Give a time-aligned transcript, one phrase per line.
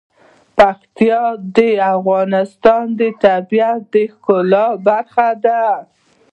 [0.57, 1.25] پکتیکا
[1.55, 1.57] د
[1.95, 5.61] افغانستان د طبیعت د ښکلا برخه ده.